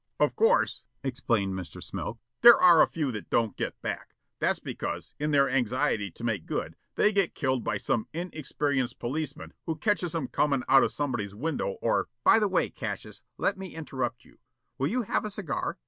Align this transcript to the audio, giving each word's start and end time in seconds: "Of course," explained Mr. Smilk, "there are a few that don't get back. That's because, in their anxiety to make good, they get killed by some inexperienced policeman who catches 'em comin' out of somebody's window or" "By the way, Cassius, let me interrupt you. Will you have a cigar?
"Of 0.19 0.35
course," 0.35 0.83
explained 1.03 1.53
Mr. 1.53 1.73
Smilk, 1.79 2.17
"there 2.41 2.59
are 2.59 2.81
a 2.81 2.87
few 2.87 3.11
that 3.11 3.29
don't 3.29 3.55
get 3.55 3.79
back. 3.83 4.15
That's 4.39 4.57
because, 4.57 5.13
in 5.19 5.29
their 5.29 5.47
anxiety 5.47 6.09
to 6.09 6.23
make 6.23 6.47
good, 6.47 6.75
they 6.95 7.11
get 7.11 7.35
killed 7.35 7.63
by 7.63 7.77
some 7.77 8.07
inexperienced 8.11 8.97
policeman 8.97 9.53
who 9.67 9.75
catches 9.75 10.15
'em 10.15 10.27
comin' 10.29 10.63
out 10.67 10.81
of 10.83 10.91
somebody's 10.91 11.35
window 11.35 11.77
or" 11.83 12.09
"By 12.23 12.39
the 12.39 12.47
way, 12.47 12.71
Cassius, 12.71 13.21
let 13.37 13.59
me 13.59 13.75
interrupt 13.75 14.25
you. 14.25 14.39
Will 14.79 14.87
you 14.87 15.03
have 15.03 15.23
a 15.23 15.29
cigar? 15.29 15.77